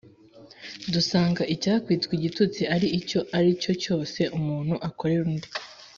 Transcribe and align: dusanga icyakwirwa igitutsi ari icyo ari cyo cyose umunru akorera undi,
dusanga 0.93 1.41
icyakwirwa 1.53 2.13
igitutsi 2.19 2.61
ari 2.75 2.87
icyo 2.99 3.19
ari 3.37 3.49
cyo 3.61 3.73
cyose 3.83 4.19
umunru 4.37 4.75
akorera 4.87 5.21
undi, 5.29 5.47